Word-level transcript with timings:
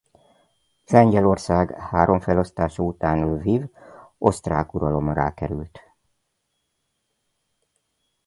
Lengyelország 0.87 1.73
három 1.79 2.19
felosztása 2.19 2.83
után 2.83 3.19
Lviv 3.33 3.65
osztrák 4.17 4.73
uralom 4.73 5.07
alá 5.07 5.33
került. 5.33 5.79